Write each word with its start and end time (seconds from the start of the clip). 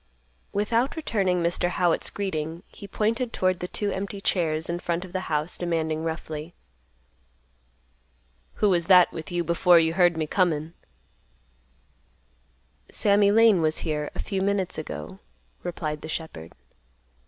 Without 0.51 0.95
returning 0.95 1.43
Mr. 1.43 1.69
Howitt's 1.69 2.09
greeting, 2.09 2.63
he 2.65 2.87
pointed 2.87 3.31
toward 3.31 3.59
the 3.59 3.67
two 3.67 3.91
empty 3.91 4.19
chairs 4.19 4.67
in 4.67 4.79
front 4.79 5.05
of 5.05 5.13
the 5.13 5.29
house, 5.29 5.59
demanding 5.59 6.03
roughly, 6.03 6.55
"Who 8.55 8.69
was 8.69 8.87
that 8.87 9.11
with 9.13 9.31
you 9.31 9.43
before 9.43 9.77
you 9.77 9.93
heard 9.93 10.17
me 10.17 10.25
comin'?" 10.25 10.73
"Sammy 12.89 13.29
Lane 13.29 13.61
was 13.61 13.77
here 13.85 14.09
a 14.15 14.23
few 14.23 14.41
minutes 14.41 14.79
ago," 14.79 15.19
replied 15.61 16.01
the 16.01 16.09
shepherd. 16.09 16.53